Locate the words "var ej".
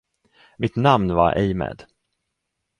1.15-1.53